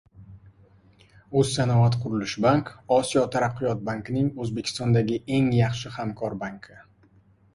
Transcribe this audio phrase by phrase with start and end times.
[1.41, 6.81] O‘zsanoatqurilishbank— Osiyo taraqqiyot bankining O‘zbekistondagi eng yaxshi hamkor banki